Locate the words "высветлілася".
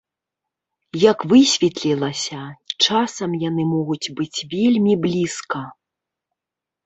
1.33-2.39